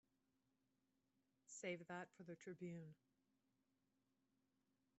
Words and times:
Save 1.45 1.85
that 1.87 2.07
for 2.17 2.23
the 2.23 2.35
Tribune. 2.35 2.95